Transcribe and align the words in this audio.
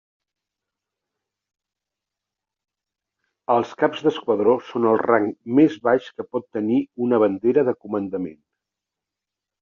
Els 3.55 3.75
Caps 3.81 4.01
d'Esquadró 4.07 4.55
són 4.69 4.87
el 4.93 4.97
rang 5.01 5.27
més 5.59 5.75
baix 5.89 6.07
que 6.15 6.25
pot 6.29 6.47
tenir 6.57 6.79
una 7.09 7.21
bandera 7.25 7.65
de 7.69 7.75
comandament. 7.85 8.41